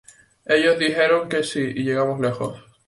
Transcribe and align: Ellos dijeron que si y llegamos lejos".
Ellos 0.47 0.79
dijeron 0.79 1.29
que 1.29 1.43
si 1.43 1.59
y 1.61 1.83
llegamos 1.83 2.19
lejos". 2.19 2.59